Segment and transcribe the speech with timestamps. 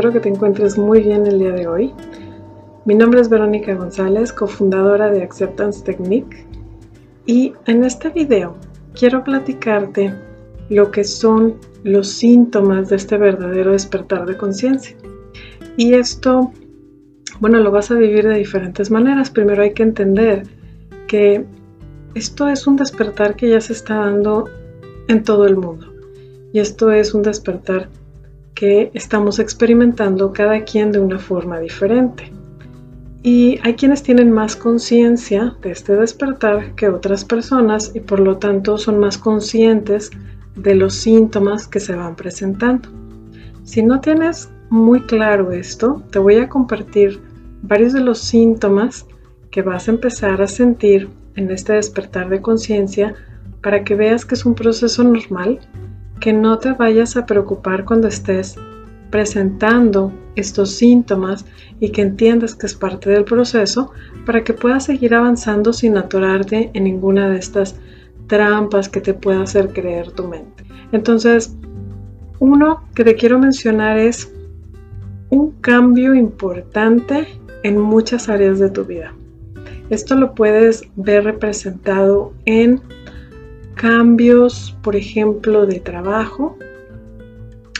[0.00, 1.92] espero que te encuentres muy bien el día de hoy.
[2.86, 6.46] Mi nombre es Verónica González, cofundadora de Acceptance Technique
[7.26, 8.56] y en este video
[8.94, 10.14] quiero platicarte
[10.70, 14.96] lo que son los síntomas de este verdadero despertar de conciencia.
[15.76, 16.50] Y esto,
[17.38, 19.28] bueno, lo vas a vivir de diferentes maneras.
[19.28, 20.44] Primero hay que entender
[21.08, 21.44] que
[22.14, 24.48] esto es un despertar que ya se está dando
[25.08, 25.92] en todo el mundo.
[26.54, 27.90] Y esto es un despertar
[28.54, 32.32] que estamos experimentando cada quien de una forma diferente.
[33.22, 38.38] Y hay quienes tienen más conciencia de este despertar que otras personas y por lo
[38.38, 40.10] tanto son más conscientes
[40.56, 42.88] de los síntomas que se van presentando.
[43.64, 47.20] Si no tienes muy claro esto, te voy a compartir
[47.62, 49.06] varios de los síntomas
[49.50, 53.14] que vas a empezar a sentir en este despertar de conciencia
[53.62, 55.60] para que veas que es un proceso normal
[56.20, 58.56] que no te vayas a preocupar cuando estés
[59.10, 61.44] presentando estos síntomas
[61.80, 63.90] y que entiendas que es parte del proceso
[64.24, 67.76] para que puedas seguir avanzando sin atorarte en ninguna de estas
[68.28, 70.64] trampas que te pueda hacer creer tu mente.
[70.92, 71.56] Entonces,
[72.38, 74.32] uno que te quiero mencionar es
[75.30, 77.26] un cambio importante
[77.62, 79.12] en muchas áreas de tu vida.
[79.90, 82.80] Esto lo puedes ver representado en
[83.80, 86.58] cambios, por ejemplo, de trabajo.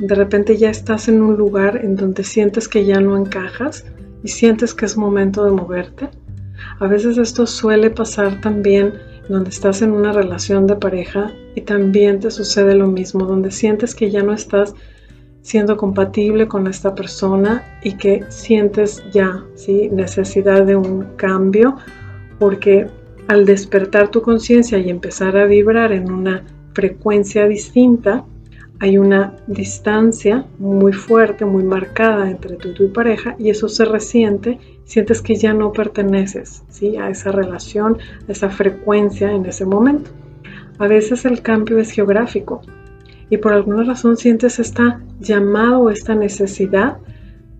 [0.00, 3.84] De repente ya estás en un lugar en donde sientes que ya no encajas
[4.24, 6.08] y sientes que es momento de moverte.
[6.80, 8.94] A veces esto suele pasar también
[9.28, 13.94] donde estás en una relación de pareja y también te sucede lo mismo, donde sientes
[13.94, 14.74] que ya no estás
[15.42, 19.90] siendo compatible con esta persona y que sientes ya ¿sí?
[19.92, 21.76] necesidad de un cambio
[22.40, 22.88] porque
[23.28, 26.44] al despertar tu conciencia y empezar a vibrar en una
[26.74, 28.24] frecuencia distinta,
[28.80, 33.84] hay una distancia muy fuerte, muy marcada entre tú y tu pareja y eso se
[33.84, 36.96] resiente, sientes que ya no perteneces ¿sí?
[36.96, 37.98] a esa relación,
[38.28, 40.10] a esa frecuencia en ese momento.
[40.78, 42.62] A veces el cambio es geográfico
[43.30, 46.98] y por alguna razón sientes esta llamada o esta necesidad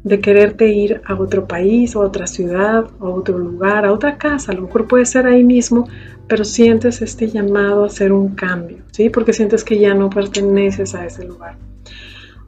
[0.04, 4.52] de quererte ir a otro país, a otra ciudad, a otro lugar, a otra casa.
[4.52, 5.88] A lo mejor puede ser ahí mismo,
[6.28, 9.08] pero sientes este llamado a hacer un cambio, ¿sí?
[9.08, 11.56] Porque sientes que ya no perteneces a ese lugar.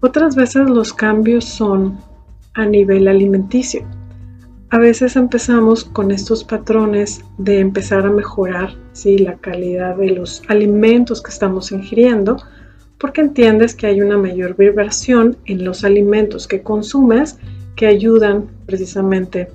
[0.01, 1.99] Otras veces los cambios son
[2.53, 3.87] a nivel alimenticio.
[4.71, 9.17] A veces empezamos con estos patrones de empezar a mejorar ¿sí?
[9.19, 12.37] la calidad de los alimentos que estamos ingiriendo,
[12.99, 17.39] porque entiendes que hay una mayor vibración en los alimentos que consumes
[17.75, 19.49] que ayudan precisamente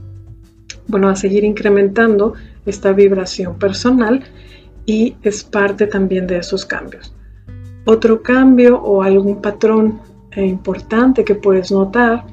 [0.87, 2.33] bueno, a seguir incrementando
[2.65, 4.23] esta vibración personal
[4.85, 7.13] y es parte también de esos cambios.
[7.85, 9.99] Otro cambio o algún patrón
[10.31, 12.25] eh, importante que puedes notar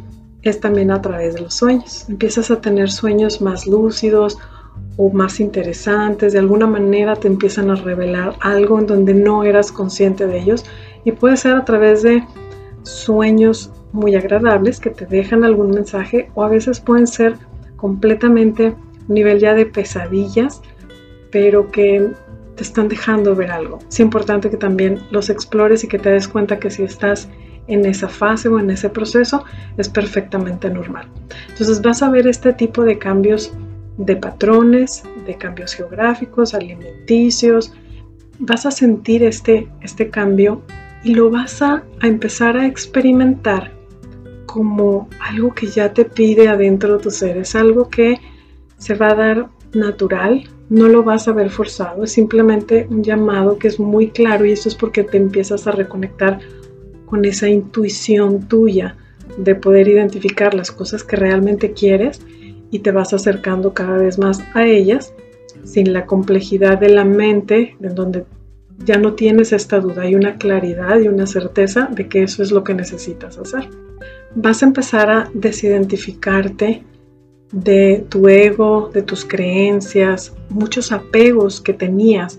[0.43, 2.09] es también a través de los sueños.
[2.09, 4.39] Empiezas a tener sueños más lúcidos
[4.97, 9.73] o más interesantes, de alguna manera te empiezan a revelar algo en donde no eras
[9.73, 10.65] consciente de ellos
[11.05, 12.25] y puede ser a través de
[12.83, 17.37] sueños muy agradables que te dejan algún mensaje o a veces pueden ser
[17.77, 18.75] completamente
[19.09, 20.61] un nivel ya de pesadillas,
[21.31, 22.11] pero que
[22.57, 23.79] te están dejando ver algo.
[23.89, 27.29] Es importante que también los explores y que te des cuenta que si estás
[27.69, 29.45] en esa fase o en ese proceso
[29.77, 31.09] es perfectamente normal.
[31.49, 33.53] Entonces vas a ver este tipo de cambios
[33.99, 37.73] de patrones, de cambios geográficos, alimenticios.
[38.39, 40.63] Vas a sentir este, este cambio
[41.09, 43.73] lo vas a, empezar a experimentar
[44.47, 47.37] como algo que ya te pide adentro de tu ser.
[47.37, 48.19] Es algo que
[48.79, 53.59] se va a dar natural, no lo vas a ver forzado, es simplemente un llamado
[53.59, 56.41] que es muy claro y eso es porque te empiezas a reconectar
[57.07, 58.97] con esa intuición tuya
[59.37, 62.21] de poder identificar las cosas que realmente quieres
[62.71, 65.13] y te vas acercando cada vez más a ellas
[65.65, 68.25] sin la complejidad de la mente en donde
[68.85, 72.53] ya no tienes esta duda, hay una claridad y una certeza de que eso es
[72.53, 73.69] lo que necesitas hacer.
[74.35, 76.85] Vas a empezar a desidentificarte
[77.53, 82.39] de tu ego, de tus creencias, muchos apegos que tenías.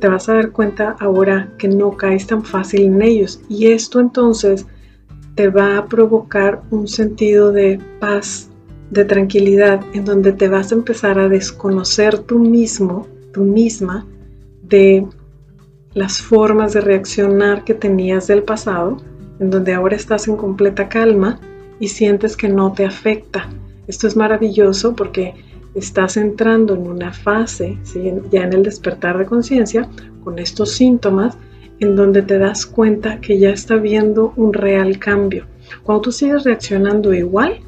[0.00, 4.00] Te vas a dar cuenta ahora que no caes tan fácil en ellos y esto
[4.00, 4.66] entonces
[5.34, 8.50] te va a provocar un sentido de paz,
[8.90, 14.04] de tranquilidad, en donde te vas a empezar a desconocer tú mismo, tú misma,
[14.62, 15.06] de
[15.94, 18.98] las formas de reaccionar que tenías del pasado,
[19.40, 21.40] en donde ahora estás en completa calma
[21.80, 23.48] y sientes que no te afecta.
[23.86, 25.34] Esto es maravilloso porque
[25.74, 27.78] estás entrando en una fase,
[28.30, 29.88] ya en el despertar de conciencia,
[30.24, 31.36] con estos síntomas,
[31.80, 35.46] en donde te das cuenta que ya está viendo un real cambio.
[35.84, 37.60] Cuando tú sigues reaccionando igual,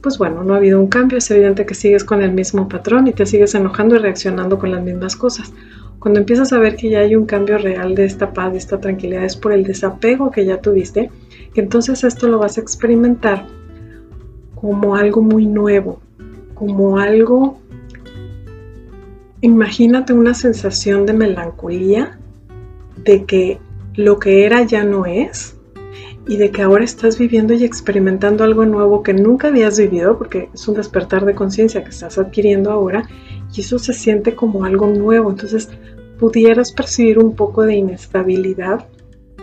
[0.00, 3.08] pues bueno, no ha habido un cambio, es evidente que sigues con el mismo patrón
[3.08, 5.52] y te sigues enojando y reaccionando con las mismas cosas.
[5.98, 8.80] Cuando empiezas a ver que ya hay un cambio real de esta paz, de esta
[8.80, 11.10] tranquilidad, es por el desapego que ya tuviste,
[11.54, 13.46] que entonces esto lo vas a experimentar
[14.54, 16.00] como algo muy nuevo,
[16.54, 17.58] como algo,
[19.40, 22.18] imagínate una sensación de melancolía,
[23.04, 23.58] de que
[23.94, 25.56] lo que era ya no es,
[26.28, 30.50] y de que ahora estás viviendo y experimentando algo nuevo que nunca habías vivido, porque
[30.52, 33.08] es un despertar de conciencia que estás adquiriendo ahora,
[33.54, 35.30] y eso se siente como algo nuevo.
[35.30, 35.68] Entonces,
[36.18, 38.86] pudieras percibir un poco de inestabilidad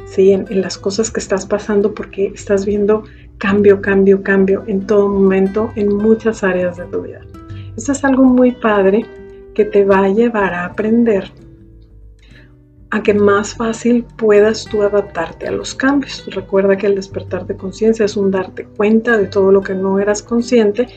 [0.06, 0.32] ¿sí?
[0.32, 3.04] en, en las cosas que estás pasando porque estás viendo
[3.38, 7.22] cambio, cambio, cambio en todo momento, en muchas áreas de tu vida.
[7.78, 9.06] Esto es algo muy padre
[9.54, 11.32] que te va a llevar a aprender
[12.92, 16.26] a que más fácil puedas tú adaptarte a los cambios.
[16.28, 20.00] Recuerda que el despertar de conciencia es un darte cuenta de todo lo que no
[20.00, 20.88] eras consciente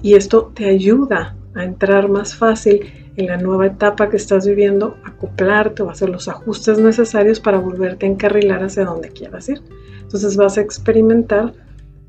[0.00, 2.80] y esto te ayuda a entrar más fácil
[3.16, 8.06] en la nueva etapa que estás viviendo, acoplarte o hacer los ajustes necesarios para volverte
[8.06, 9.62] a encarrilar hacia donde quieras ir.
[10.02, 11.52] Entonces vas a experimentar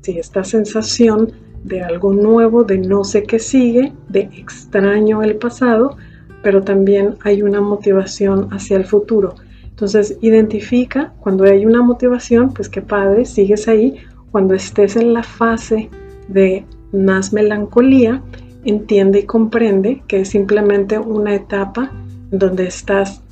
[0.02, 1.32] si esta sensación
[1.64, 5.96] de algo nuevo, de no sé qué sigue, de extraño el pasado,
[6.42, 9.34] pero también hay una motivación hacia el futuro.
[9.64, 13.96] Entonces, identifica cuando hay una motivación, pues qué padre, sigues ahí.
[14.30, 15.90] Cuando estés en la fase
[16.28, 18.22] de más melancolía,
[18.66, 21.90] entiende y comprende que es simplemente una etapa
[22.30, 23.22] donde estás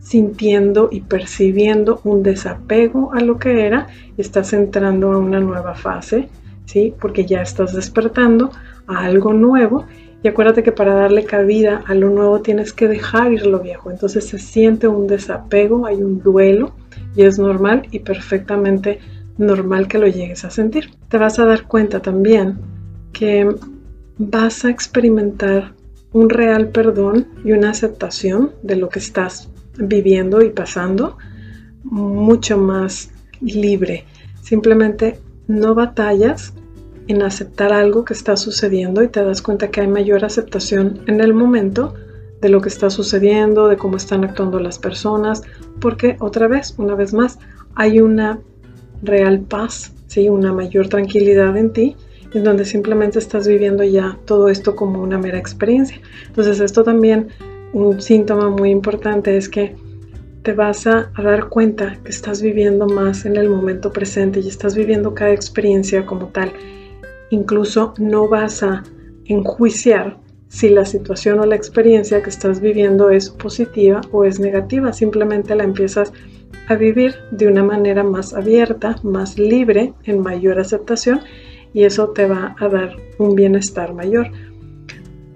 [0.00, 3.86] sintiendo y percibiendo un desapego a lo que era,
[4.16, 6.28] estás entrando a una nueva fase,
[6.64, 6.94] ¿sí?
[7.00, 8.50] Porque ya estás despertando
[8.86, 9.86] a algo nuevo
[10.22, 13.90] y acuérdate que para darle cabida a lo nuevo tienes que dejar ir lo viejo.
[13.90, 16.72] Entonces se siente un desapego, hay un duelo
[17.14, 18.98] y es normal y perfectamente
[19.38, 20.90] normal que lo llegues a sentir.
[21.08, 22.58] Te vas a dar cuenta también
[23.12, 23.48] que
[24.22, 25.72] vas a experimentar
[26.12, 31.16] un real perdón y una aceptación de lo que estás viviendo y pasando
[31.84, 34.04] mucho más libre.
[34.42, 35.18] Simplemente
[35.48, 36.52] no batallas
[37.08, 41.22] en aceptar algo que está sucediendo y te das cuenta que hay mayor aceptación en
[41.22, 41.94] el momento
[42.42, 45.42] de lo que está sucediendo, de cómo están actuando las personas,
[45.80, 47.38] porque otra vez, una vez más,
[47.74, 48.38] hay una
[49.02, 50.28] real paz, ¿sí?
[50.28, 51.96] una mayor tranquilidad en ti,
[52.34, 56.00] en donde simplemente estás viviendo ya todo esto como una mera experiencia.
[56.26, 57.28] Entonces esto también,
[57.72, 59.74] un síntoma muy importante es que
[60.42, 64.48] te vas a, a, dar cuenta que estás viviendo más en el momento presente y
[64.48, 66.52] estás viviendo cada experiencia como tal
[67.30, 68.82] Incluso no vas a
[69.24, 70.18] enjuiciar
[70.48, 74.92] si la situación o la experiencia que estás viviendo es positiva o es negativa.
[74.92, 76.12] Simplemente la empiezas
[76.66, 81.20] a vivir de una manera más abierta, más libre, en mayor aceptación
[81.72, 84.28] y eso te va a dar un bienestar mayor.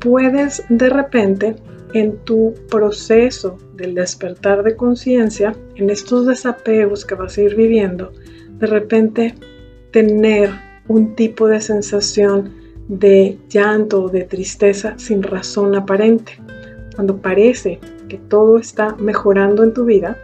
[0.01, 1.57] Puedes de repente
[1.95, 8.13] en tu proceso del despertar de conciencia, en estos desapegos que vas a ir viviendo,
[8.59, 9.35] de repente
[9.93, 10.51] tener
[10.89, 12.53] un tipo de sensación
[12.89, 16.33] de llanto o de tristeza sin razón aparente.
[16.95, 20.19] Cuando parece que todo está mejorando en tu vida,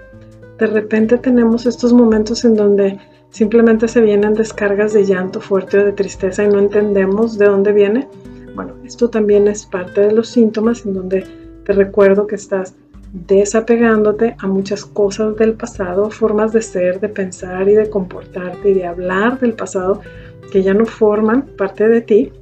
[0.58, 2.99] de repente tenemos estos momentos en donde
[3.30, 7.72] simplemente se vienen descargas de llanto fuerte o de tristeza y no entendemos de dónde
[7.72, 8.08] viene.
[8.54, 11.25] Bueno, esto también es parte de los síntomas en donde
[11.64, 12.75] te recuerdo que estás
[13.12, 18.75] desapegándote a muchas cosas del pasado, formas de ser, de pensar y de comportarte y
[18.75, 20.00] de hablar del pasado
[20.52, 22.32] que ya no forman parte de ti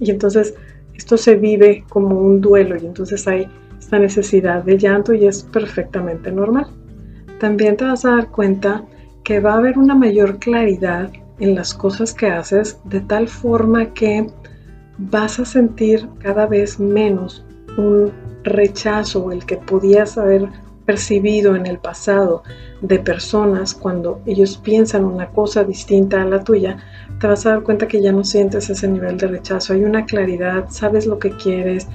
[0.00, 0.54] y entonces
[0.94, 3.48] esto se vive como un duelo y entonces hay
[3.78, 6.66] esta necesidad de llanto y es perfectamente normal.
[7.38, 8.84] También te vas a dar cuenta
[9.24, 13.92] que va a haber una mayor claridad en las cosas que haces de tal forma
[13.94, 14.26] que
[14.98, 17.44] vas a sentir cada vez menos
[17.76, 18.12] un
[18.44, 20.48] rechazo, el que podías haber
[20.84, 22.42] percibido en el pasado
[22.82, 26.76] de personas cuando ellos piensan una cosa distinta a la tuya,
[27.18, 29.72] te vas a dar cuenta que ya no sientes ese nivel de rechazo.
[29.72, 31.88] Hay una claridad, sabes lo que quieres,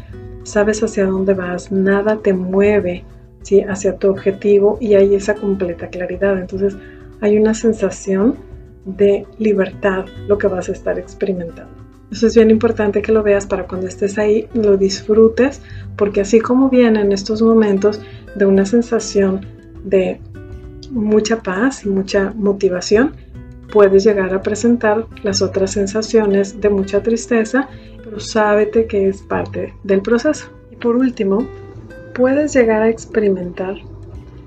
[0.43, 3.05] sabes hacia dónde vas, nada te mueve
[3.43, 3.61] ¿sí?
[3.61, 6.39] hacia tu objetivo y hay esa completa claridad.
[6.39, 6.75] Entonces
[7.21, 8.35] hay una sensación
[8.85, 11.79] de libertad lo que vas a estar experimentando.
[12.11, 15.61] Eso es bien importante que lo veas para cuando estés ahí, lo disfrutes,
[15.95, 18.01] porque así como vienen estos momentos
[18.35, 19.45] de una sensación
[19.83, 20.19] de
[20.89, 23.13] mucha paz y mucha motivación,
[23.71, 27.69] puedes llegar a presentar las otras sensaciones de mucha tristeza,
[28.03, 30.47] pero sábete que es parte del proceso.
[30.71, 31.47] Y por último,
[32.15, 33.75] puedes llegar a experimentar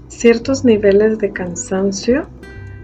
[0.09, 2.26] ciertos niveles de cansancio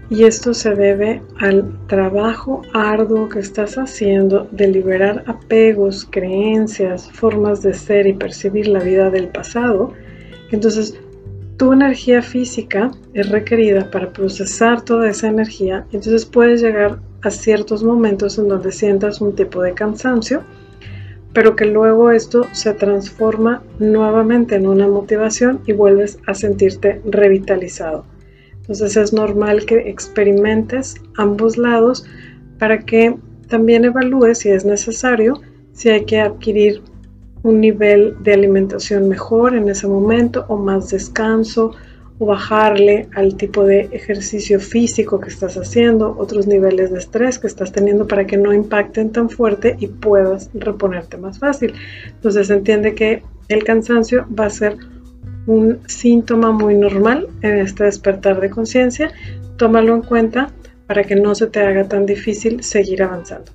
[0.09, 7.61] y esto se debe al trabajo arduo que estás haciendo de liberar apegos, creencias, formas
[7.61, 9.93] de ser y percibir la vida del pasado.
[10.51, 10.99] Entonces,
[11.57, 17.83] tu energía física es requerida para procesar toda esa energía, entonces puedes llegar a ciertos
[17.83, 20.41] momentos en donde sientas un tipo de cansancio,
[21.33, 28.05] pero que luego esto se transforma nuevamente en una motivación y vuelves a sentirte revitalizado.
[28.69, 32.05] Entonces es normal que experimentes ambos lados
[32.59, 35.41] para que también evalúes si es necesario,
[35.73, 36.83] si hay que adquirir
[37.41, 41.71] un nivel de alimentación mejor en ese momento o más descanso
[42.19, 47.47] o bajarle al tipo de ejercicio físico que estás haciendo, otros niveles de estrés que
[47.47, 51.73] estás teniendo para que no impacten tan fuerte y puedas reponerte más fácil.
[52.05, 54.77] Entonces entiende que el cansancio va a ser
[55.49, 59.11] un síntoma muy normal en este despertar de conciencia.
[59.57, 60.51] Tómalo en cuenta
[60.85, 63.51] para que no se te haga tan difícil seguir avanzando.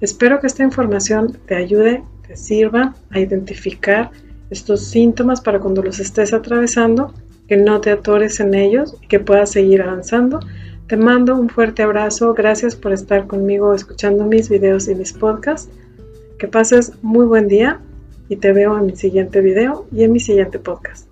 [0.00, 4.10] Espero que esta información te ayude, te sirva a identificar
[4.50, 7.14] estos síntomas para cuando los estés atravesando,
[7.46, 10.40] que no te atores en ellos y que puedas seguir avanzando.
[10.88, 15.70] Te mando un fuerte abrazo, gracias por estar conmigo escuchando mis videos y mis podcasts.
[16.38, 17.80] Que pases muy buen día
[18.28, 21.07] y te veo en mi siguiente video y en mi siguiente podcast.